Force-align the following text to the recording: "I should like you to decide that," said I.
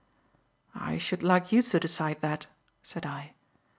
"I 0.73 0.97
should 0.97 1.21
like 1.21 1.51
you 1.51 1.61
to 1.61 1.79
decide 1.79 2.21
that," 2.21 2.47
said 2.81 3.05
I. 3.05 3.35